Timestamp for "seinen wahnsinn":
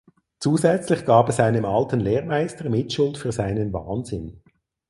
3.31-4.41